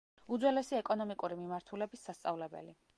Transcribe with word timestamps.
უძველესი 0.37 0.79
ეკონომიკური 0.79 1.39
მიმართულების 1.43 2.09
სასწავლებელი. 2.11 2.79